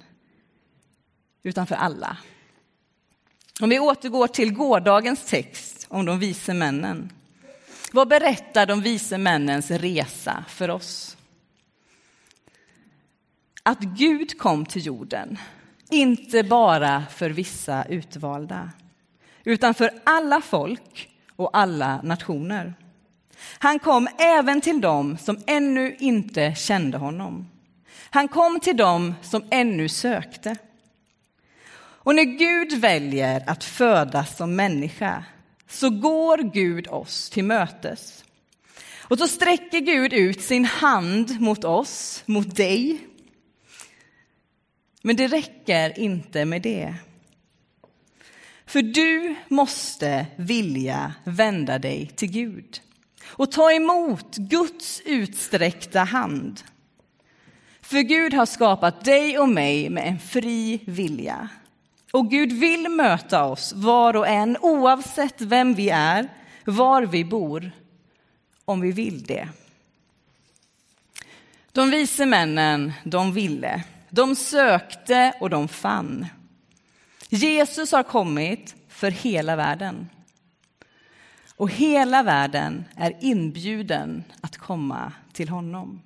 utan 1.44 1.68
för 1.68 1.76
alla. 1.76 2.18
Om 3.62 3.70
vi 3.70 3.80
återgår 3.80 4.28
till 4.28 4.54
gårdagens 4.54 5.26
text 5.26 5.86
om 5.90 6.06
de 6.06 6.20
vise 6.20 6.54
männen. 6.54 7.12
Vad 7.92 8.08
berättar 8.08 8.66
de 8.66 8.82
vise 8.82 9.18
männens 9.18 9.72
resa 9.72 10.46
för 10.48 10.70
oss? 10.70 11.18
Att 13.64 13.80
Gud 13.80 14.40
kom 14.40 14.66
till 14.66 14.86
jorden, 14.86 15.38
inte 15.90 16.44
bara 16.44 17.06
för 17.06 17.30
vissa 17.30 17.86
utvalda, 17.86 18.72
utan 19.48 19.74
för 19.74 19.90
alla 20.04 20.42
folk 20.42 21.10
och 21.36 21.58
alla 21.58 22.02
nationer. 22.02 22.74
Han 23.60 23.80
kom 23.80 24.08
även 24.18 24.62
till 24.62 24.82
dem 24.82 25.18
som 25.18 25.44
ännu 25.48 25.96
inte 26.00 26.56
kände 26.56 26.98
honom. 26.98 27.50
Han 28.10 28.28
kom 28.28 28.60
till 28.60 28.78
dem 28.78 29.16
som 29.22 29.44
ännu 29.52 29.90
sökte. 29.90 30.56
Och 31.78 32.16
när 32.16 32.24
Gud 32.24 32.74
väljer 32.74 33.44
att 33.50 33.64
födas 33.64 34.38
som 34.38 34.56
människa 34.56 35.24
så 35.68 35.90
går 35.90 36.38
Gud 36.38 36.88
oss 36.88 37.30
till 37.30 37.44
mötes. 37.44 38.24
Och 39.00 39.18
så 39.18 39.28
sträcker 39.28 39.80
Gud 39.80 40.14
ut 40.14 40.42
sin 40.42 40.66
hand 40.66 41.42
mot 41.42 41.64
oss, 41.64 42.24
mot 42.26 42.56
dig. 42.56 43.00
Men 45.02 45.16
det 45.16 45.28
räcker 45.28 46.00
inte 46.00 46.46
med 46.46 46.62
det. 46.62 46.96
För 48.68 48.82
du 48.82 49.36
måste 49.48 50.26
vilja 50.36 51.14
vända 51.24 51.80
dig 51.80 52.08
till 52.16 52.32
Gud 52.32 52.82
och 53.28 53.52
ta 53.52 53.72
emot 53.72 54.36
Guds 54.36 55.02
utsträckta 55.06 56.00
hand. 56.00 56.62
För 57.82 58.02
Gud 58.02 58.34
har 58.34 58.46
skapat 58.46 59.06
dig 59.06 59.40
och 59.40 59.50
mig 59.50 59.90
med 59.90 60.08
en 60.08 60.20
fri 60.20 60.80
vilja. 60.86 61.50
Och 62.12 62.30
Gud 62.32 62.52
vill 62.52 62.90
möta 62.90 63.44
oss 63.44 63.74
var 63.76 64.16
och 64.16 64.28
en 64.28 64.58
oavsett 64.58 65.42
vem 65.42 65.74
vi 65.74 65.90
är, 65.90 66.30
var 66.66 67.02
vi 67.02 67.26
bor, 67.26 67.72
om 68.66 68.82
vi 68.82 68.92
vill 68.92 69.24
det. 69.24 69.50
De 71.72 71.92
vise 71.92 72.26
männen, 72.26 72.94
de 73.04 73.34
ville. 73.34 73.84
De 74.10 74.36
sökte 74.36 75.34
och 75.40 75.50
de 75.50 75.68
fann. 75.68 76.26
Jesus 77.30 77.92
har 77.92 78.04
kommit 78.04 78.76
för 78.88 79.12
hela 79.12 79.56
världen. 79.56 80.10
Och 81.56 81.72
hela 81.72 82.24
världen 82.24 82.86
är 82.96 83.18
inbjuden 83.22 84.24
att 84.42 84.58
komma 84.58 85.14
till 85.34 85.50
honom. 85.50 86.02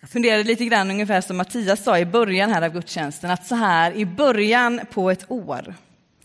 Jag 0.00 0.10
funderade 0.10 0.44
lite 0.44 0.64
grann 0.64 0.90
ungefär 0.90 1.20
som 1.20 1.36
Mattias 1.36 1.84
sa 1.84 1.98
i 1.98 2.06
början 2.06 2.50
här 2.50 2.62
av 2.62 2.72
gudstjänsten, 2.72 3.30
att 3.30 3.46
så 3.46 3.54
här 3.54 3.92
i 3.92 4.06
början 4.06 4.80
på 4.90 5.10
ett 5.10 5.30
år, 5.30 5.74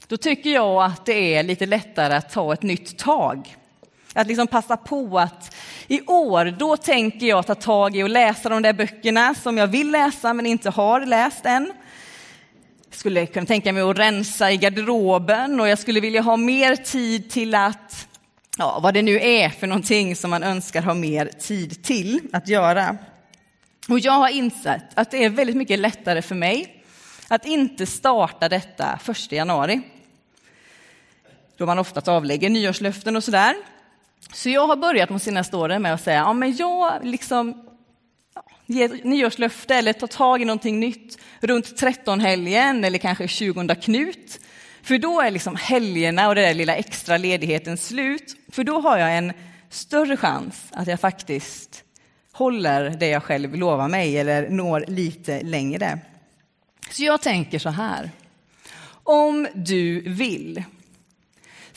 då 0.07 0.17
tycker 0.17 0.49
jag 0.49 0.83
att 0.83 1.05
det 1.05 1.35
är 1.35 1.43
lite 1.43 1.65
lättare 1.65 2.13
att 2.15 2.29
ta 2.29 2.53
ett 2.53 2.63
nytt 2.63 2.97
tag. 2.97 3.55
Att 4.19 4.27
liksom 4.27 4.47
passa 4.47 4.77
på 4.77 5.19
att 5.19 5.55
i 5.87 6.01
år, 6.01 6.45
då 6.45 6.77
tänker 6.77 7.27
jag 7.27 7.47
ta 7.47 7.55
tag 7.55 7.95
i 7.95 8.03
och 8.03 8.09
läsa 8.09 8.49
de 8.49 8.61
där 8.61 8.73
böckerna 8.73 9.35
som 9.35 9.57
jag 9.57 9.67
vill 9.67 9.91
läsa 9.91 10.33
men 10.33 10.45
inte 10.45 10.69
har 10.69 11.05
läst 11.05 11.45
än. 11.45 11.73
Jag 12.89 12.99
skulle 12.99 13.25
kunna 13.25 13.45
tänka 13.45 13.73
mig 13.73 13.83
att 13.83 13.97
rensa 13.97 14.51
i 14.51 14.57
garderoben 14.57 15.59
och 15.59 15.67
jag 15.67 15.79
skulle 15.79 15.99
vilja 15.99 16.21
ha 16.21 16.37
mer 16.37 16.75
tid 16.75 17.29
till 17.29 17.55
att, 17.55 18.07
ja, 18.57 18.79
vad 18.83 18.93
det 18.93 19.01
nu 19.01 19.19
är 19.19 19.49
för 19.49 19.67
någonting 19.67 20.15
som 20.15 20.29
man 20.29 20.43
önskar 20.43 20.81
ha 20.81 20.93
mer 20.93 21.25
tid 21.25 21.83
till 21.83 22.21
att 22.33 22.47
göra. 22.47 22.97
Och 23.89 23.99
jag 23.99 24.13
har 24.13 24.29
insett 24.29 24.85
att 24.93 25.11
det 25.11 25.25
är 25.25 25.29
väldigt 25.29 25.57
mycket 25.57 25.79
lättare 25.79 26.21
för 26.21 26.35
mig 26.35 26.83
att 27.27 27.45
inte 27.45 27.85
starta 27.85 28.49
detta 28.49 28.99
1 29.07 29.31
januari. 29.31 29.81
Då 31.57 31.65
man 31.65 31.79
ofta 31.79 32.11
avlägger 32.11 32.49
nyårslöften 32.49 33.15
och 33.15 33.23
sådär. 33.23 33.55
Så 34.33 34.49
jag 34.49 34.67
har 34.67 34.75
börjat 34.75 35.09
de 35.09 35.19
senaste 35.19 35.57
åren 35.57 35.81
med 35.81 35.93
att 35.93 36.03
säga, 36.03 36.17
ja 36.17 36.33
men 36.33 36.55
jag 36.55 37.05
liksom 37.05 37.69
ger 38.65 38.99
nyårslöfte 39.03 39.75
eller 39.75 39.93
tar 39.93 40.07
tag 40.07 40.41
i 40.41 40.45
någonting 40.45 40.79
nytt 40.79 41.17
runt 41.39 41.65
13-helgen 41.65 42.83
eller 42.83 42.97
kanske 42.97 43.27
20 43.27 43.75
Knut. 43.75 44.39
För 44.81 44.97
då 44.97 45.21
är 45.21 45.31
liksom 45.31 45.55
helgerna 45.55 46.27
och 46.27 46.35
den 46.35 46.43
där 46.43 46.53
lilla 46.53 46.75
extra 46.75 47.17
ledigheten 47.17 47.77
slut. 47.77 48.35
För 48.51 48.63
då 48.63 48.79
har 48.79 48.97
jag 48.97 49.17
en 49.17 49.33
större 49.69 50.17
chans 50.17 50.67
att 50.71 50.87
jag 50.87 50.99
faktiskt 50.99 51.83
håller 52.31 52.89
det 52.89 53.07
jag 53.07 53.23
själv 53.23 53.55
lovar 53.55 53.87
mig 53.87 54.17
eller 54.17 54.49
når 54.49 54.85
lite 54.87 55.41
längre. 55.41 55.99
Så 56.91 57.03
jag 57.03 57.21
tänker 57.21 57.59
så 57.59 57.69
här. 57.69 58.11
Om 59.03 59.47
du 59.53 60.01
vill, 60.01 60.63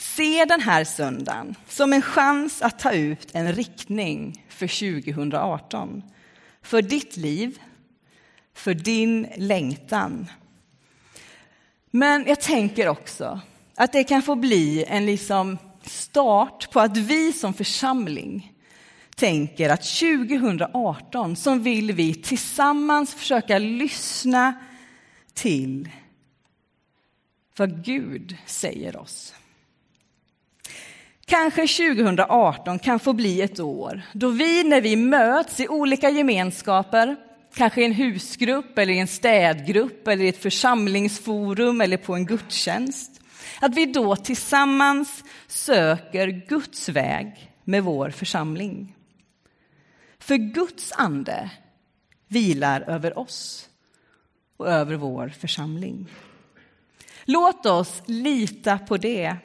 se 0.03 0.45
den 0.45 0.61
här 0.61 0.83
söndagen 0.83 1.55
som 1.67 1.93
en 1.93 2.01
chans 2.01 2.61
att 2.61 2.79
ta 2.79 2.91
ut 2.91 3.35
en 3.35 3.53
riktning 3.53 4.45
för 4.49 4.67
2018. 5.01 6.03
För 6.61 6.81
ditt 6.81 7.17
liv, 7.17 7.59
för 8.53 8.73
din 8.73 9.27
längtan. 9.37 10.27
Men 11.91 12.25
jag 12.27 12.41
tänker 12.41 12.87
också 12.87 13.39
att 13.75 13.93
det 13.93 14.03
kan 14.03 14.21
få 14.21 14.35
bli 14.35 14.85
en 14.87 15.05
liksom 15.05 15.57
start 15.83 16.71
på 16.71 16.79
att 16.79 16.97
vi 16.97 17.33
som 17.33 17.53
församling 17.53 18.53
tänker 19.15 19.69
att 19.69 19.83
2018 19.83 21.35
så 21.35 21.55
vill 21.55 21.91
vi 21.91 22.13
tillsammans 22.13 23.13
försöka 23.13 23.59
lyssna 23.59 24.53
till 25.33 25.89
vad 27.57 27.85
Gud 27.85 28.37
säger 28.45 28.97
oss. 28.97 29.33
Kanske 31.33 31.67
2018 31.67 32.79
kan 32.79 32.99
få 32.99 33.13
bli 33.13 33.41
ett 33.41 33.59
år 33.59 34.01
då 34.13 34.29
vi 34.29 34.63
när 34.63 34.81
vi 34.81 34.95
möts 34.95 35.59
i 35.59 35.67
olika 35.67 36.09
gemenskaper, 36.09 37.15
kanske 37.53 37.81
i 37.81 37.85
en 37.85 37.91
husgrupp 37.91 38.77
eller 38.77 38.93
i 38.93 38.99
en 38.99 39.07
städgrupp 39.07 40.07
eller 40.07 40.23
i 40.23 40.27
ett 40.27 40.41
församlingsforum 40.41 41.81
eller 41.81 41.97
på 41.97 42.15
en 42.15 42.25
gudstjänst, 42.25 43.21
att 43.61 43.75
vi 43.75 43.85
då 43.85 44.15
tillsammans 44.15 45.23
söker 45.47 46.27
Guds 46.27 46.89
väg 46.89 47.51
med 47.63 47.83
vår 47.83 48.09
församling. 48.09 48.95
För 50.19 50.35
Guds 50.35 50.91
ande 50.91 51.49
vilar 52.27 52.81
över 52.81 53.19
oss 53.19 53.69
och 54.57 54.67
över 54.67 54.95
vår 54.95 55.29
församling. 55.29 56.09
Låt 57.25 57.65
oss 57.65 58.01
lita 58.05 58.77
på 58.77 58.97
det 58.97 59.37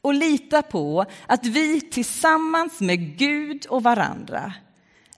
och 0.00 0.14
lita 0.14 0.62
på 0.62 1.04
att 1.26 1.46
vi 1.46 1.80
tillsammans 1.80 2.80
med 2.80 3.18
Gud 3.18 3.66
och 3.66 3.82
varandra 3.82 4.54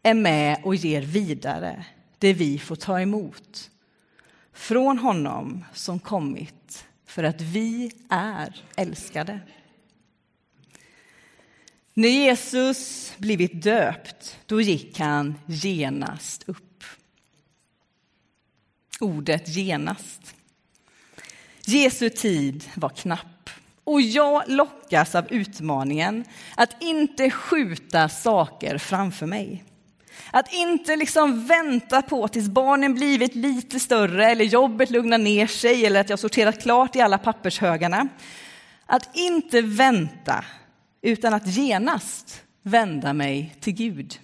är 0.02 0.14
med 0.14 0.60
och 0.64 0.74
ger 0.74 1.02
vidare 1.02 1.84
det 2.18 2.32
vi 2.32 2.58
får 2.58 2.76
ta 2.76 3.00
emot 3.00 3.70
från 4.52 4.98
honom 4.98 5.64
som 5.74 5.98
kommit 5.98 6.84
för 7.06 7.24
att 7.24 7.40
vi 7.40 7.92
är 8.08 8.62
älskade. 8.76 9.40
När 11.94 12.08
Jesus 12.08 13.12
blivit 13.18 13.62
döpt, 13.62 14.38
då 14.46 14.60
gick 14.60 14.98
han 14.98 15.34
genast 15.46 16.48
upp. 16.48 16.84
Ordet 19.00 19.48
genast. 19.48 20.34
Jesu 21.66 22.10
tid 22.10 22.64
var 22.74 22.88
knapp 22.88 23.31
och 23.84 24.00
jag 24.00 24.42
lockas 24.46 25.14
av 25.14 25.32
utmaningen 25.32 26.24
att 26.56 26.82
inte 26.82 27.30
skjuta 27.30 28.08
saker 28.08 28.78
framför 28.78 29.26
mig. 29.26 29.64
Att 30.30 30.52
inte 30.52 30.96
liksom 30.96 31.46
vänta 31.46 32.02
på 32.02 32.28
tills 32.28 32.48
barnen 32.48 32.94
blivit 32.94 33.34
lite 33.34 33.80
större 33.80 34.26
eller 34.26 34.44
jobbet 34.44 34.90
lugnar 34.90 35.18
ner 35.18 35.46
sig 35.46 35.86
eller 35.86 36.00
att 36.00 36.10
jag 36.10 36.18
sorterat 36.18 36.62
klart 36.62 36.96
i 36.96 37.00
alla 37.00 37.18
pappershögarna. 37.18 38.08
Att 38.86 39.16
inte 39.16 39.62
vänta 39.62 40.44
utan 41.02 41.34
att 41.34 41.46
genast 41.46 42.42
vända 42.62 43.12
mig 43.12 43.56
till 43.60 43.72
Gud. 43.72 44.20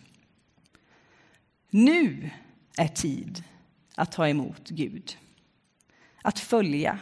Nu 1.70 2.30
är 2.76 2.88
tid 2.88 3.44
att 3.94 4.12
ta 4.12 4.28
emot 4.28 4.68
Gud, 4.68 5.16
att 6.22 6.38
följa. 6.38 6.98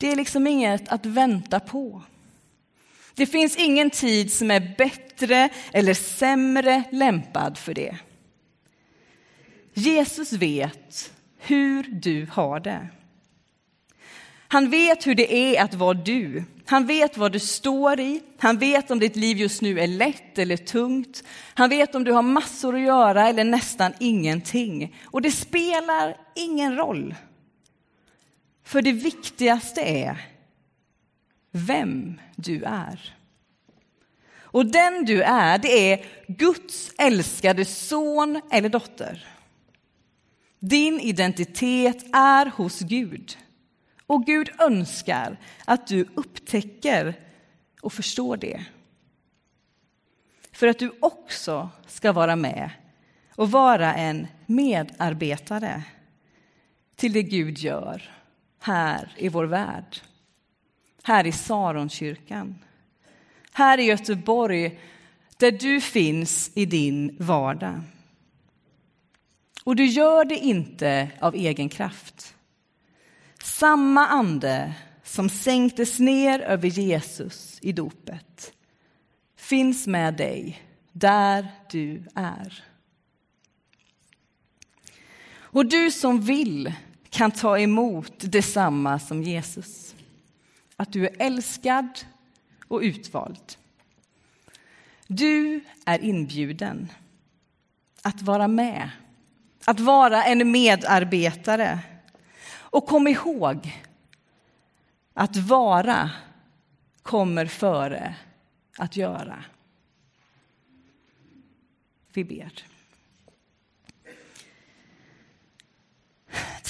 Det 0.00 0.12
är 0.12 0.16
liksom 0.16 0.46
inget 0.46 0.88
att 0.88 1.06
vänta 1.06 1.60
på. 1.60 2.02
Det 3.14 3.26
finns 3.26 3.56
ingen 3.56 3.90
tid 3.90 4.32
som 4.32 4.50
är 4.50 4.74
bättre 4.78 5.48
eller 5.72 5.94
sämre 5.94 6.82
lämpad 6.90 7.58
för 7.58 7.74
det. 7.74 7.96
Jesus 9.74 10.32
vet 10.32 11.12
hur 11.38 11.82
du 11.82 12.26
har 12.32 12.60
det. 12.60 12.88
Han 14.48 14.70
vet 14.70 15.06
hur 15.06 15.14
det 15.14 15.34
är 15.34 15.64
att 15.64 15.74
vara 15.74 15.94
du. 15.94 16.44
Han 16.66 16.86
vet 16.86 17.16
vad 17.16 17.32
du 17.32 17.38
står 17.38 18.00
i. 18.00 18.22
Han 18.38 18.58
vet 18.58 18.90
om 18.90 18.98
ditt 18.98 19.16
liv 19.16 19.36
just 19.36 19.62
nu 19.62 19.80
är 19.80 19.86
lätt 19.86 20.38
eller 20.38 20.56
tungt. 20.56 21.24
Han 21.54 21.70
vet 21.70 21.94
om 21.94 22.04
du 22.04 22.12
har 22.12 22.22
massor 22.22 22.74
att 22.74 22.80
göra 22.80 23.28
eller 23.28 23.44
nästan 23.44 23.92
ingenting. 24.00 24.96
Och 25.04 25.22
det 25.22 25.30
spelar 25.30 26.16
ingen 26.34 26.76
roll. 26.76 27.14
För 28.70 28.82
det 28.82 28.92
viktigaste 28.92 29.80
är 29.80 30.26
vem 31.50 32.20
du 32.36 32.64
är. 32.64 33.16
Och 34.32 34.66
den 34.66 35.04
du 35.04 35.22
är, 35.22 35.58
det 35.58 35.92
är 35.92 36.06
Guds 36.28 36.92
älskade 36.98 37.64
son 37.64 38.40
eller 38.50 38.68
dotter. 38.68 39.26
Din 40.58 41.00
identitet 41.00 42.04
är 42.12 42.46
hos 42.46 42.80
Gud. 42.80 43.38
Och 44.06 44.26
Gud 44.26 44.50
önskar 44.60 45.36
att 45.64 45.86
du 45.86 46.08
upptäcker 46.14 47.14
och 47.80 47.92
förstår 47.92 48.36
det. 48.36 48.64
För 50.52 50.66
att 50.66 50.78
du 50.78 50.92
också 51.00 51.70
ska 51.86 52.12
vara 52.12 52.36
med 52.36 52.70
och 53.34 53.50
vara 53.50 53.94
en 53.94 54.26
medarbetare 54.46 55.82
till 56.96 57.12
det 57.12 57.22
Gud 57.22 57.58
gör 57.58 58.19
här 58.60 59.12
i 59.16 59.28
vår 59.28 59.44
värld. 59.44 59.96
Här 61.02 61.26
i 61.26 61.32
Saronkyrkan. 61.32 62.58
Här 63.52 63.78
i 63.78 63.82
Göteborg, 63.82 64.80
där 65.36 65.52
du 65.52 65.80
finns 65.80 66.50
i 66.54 66.66
din 66.66 67.16
vardag. 67.18 67.80
Och 69.64 69.76
du 69.76 69.86
gör 69.86 70.24
det 70.24 70.38
inte 70.38 71.10
av 71.20 71.34
egen 71.34 71.68
kraft. 71.68 72.34
Samma 73.42 74.06
ande 74.06 74.74
som 75.02 75.28
sänktes 75.28 75.98
ner 75.98 76.40
över 76.40 76.68
Jesus 76.68 77.58
i 77.62 77.72
dopet 77.72 78.52
finns 79.36 79.86
med 79.86 80.14
dig 80.14 80.62
där 80.92 81.48
du 81.70 82.02
är. 82.14 82.64
Och 85.32 85.66
du 85.66 85.90
som 85.90 86.20
vill 86.20 86.74
kan 87.10 87.30
ta 87.30 87.58
emot 87.58 88.12
detsamma 88.18 88.98
som 88.98 89.22
Jesus. 89.22 89.94
Att 90.76 90.92
du 90.92 91.06
är 91.06 91.16
älskad 91.18 91.88
och 92.68 92.80
utvald. 92.80 93.56
Du 95.06 95.64
är 95.84 95.98
inbjuden 95.98 96.92
att 98.02 98.22
vara 98.22 98.48
med, 98.48 98.90
att 99.64 99.80
vara 99.80 100.24
en 100.24 100.50
medarbetare. 100.50 101.78
Och 102.52 102.86
kom 102.86 103.08
ihåg 103.08 103.82
att 105.14 105.36
vara 105.36 106.10
kommer 107.02 107.46
före 107.46 108.14
att 108.78 108.96
göra. 108.96 109.44
Vi 112.12 112.24
ber. 112.24 112.69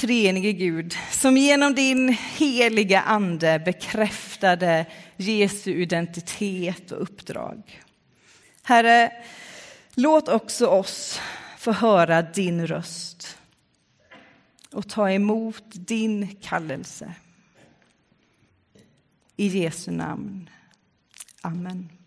Treenige 0.00 0.52
Gud, 0.52 0.96
som 1.10 1.36
genom 1.36 1.74
din 1.74 2.08
heliga 2.08 3.00
ande 3.00 3.62
bekräftade 3.64 4.86
Jesu 5.16 5.82
identitet 5.82 6.92
och 6.92 7.02
uppdrag. 7.02 7.82
Herre, 8.62 9.12
låt 9.94 10.28
också 10.28 10.66
oss 10.66 11.20
få 11.58 11.72
höra 11.72 12.22
din 12.22 12.66
röst 12.66 13.38
och 14.72 14.88
ta 14.88 15.10
emot 15.10 15.64
din 15.70 16.36
kallelse. 16.36 17.14
I 19.36 19.46
Jesu 19.46 19.90
namn. 19.90 20.50
Amen. 21.40 21.99